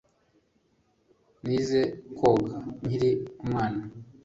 [1.45, 1.81] Nize
[2.17, 2.53] koga
[2.85, 3.11] nkiri
[3.43, 3.81] umwana